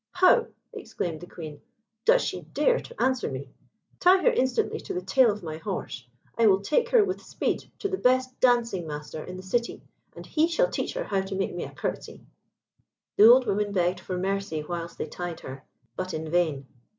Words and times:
"How!" 0.13 0.47
exclaimed 0.73 1.21
the 1.21 1.27
Queen; 1.27 1.61
"does 2.05 2.23
she 2.23 2.41
dare 2.41 2.79
to 2.79 2.99
answer 2.99 3.29
me? 3.29 3.49
Tie 3.99 4.19
her 4.23 4.31
instantly 4.31 4.79
to 4.79 4.95
the 4.95 5.01
tail 5.03 5.29
of 5.29 5.43
my 5.43 5.57
horse. 5.57 6.07
I 6.35 6.47
will 6.47 6.59
take 6.61 6.89
her 6.89 7.03
with 7.05 7.21
speed 7.21 7.69
to 7.77 7.87
the 7.87 7.99
best 7.99 8.39
dancing 8.39 8.87
master 8.87 9.23
in 9.23 9.37
the 9.37 9.43
city, 9.43 9.83
and 10.15 10.25
he 10.25 10.47
shall 10.47 10.69
teach 10.71 10.95
her 10.95 11.03
how 11.03 11.21
to 11.21 11.35
make 11.35 11.53
me 11.53 11.65
a 11.65 11.71
curtsey." 11.71 12.25
The 13.17 13.29
old 13.29 13.45
woman 13.45 13.71
begged 13.73 13.99
for 13.99 14.17
mercy 14.17 14.63
whilst 14.63 14.97
they 14.97 15.05
tied 15.05 15.41
her, 15.41 15.65
but 15.95 16.15
in 16.15 16.31
vain. 16.31 16.65